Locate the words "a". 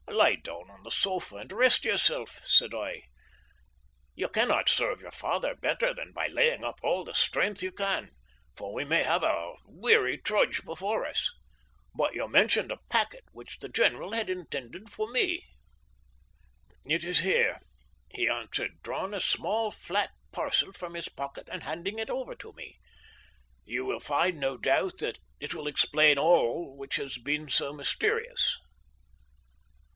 9.23-9.53, 12.71-12.79, 19.13-19.21